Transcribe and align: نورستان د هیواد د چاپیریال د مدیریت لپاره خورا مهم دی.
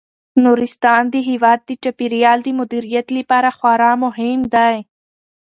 نورستان 0.43 1.03
د 1.13 1.15
هیواد 1.29 1.59
د 1.65 1.69
چاپیریال 1.83 2.39
د 2.43 2.47
مدیریت 2.59 3.07
لپاره 3.17 3.49
خورا 3.57 3.91
مهم 4.03 4.39
دی. 4.53 4.75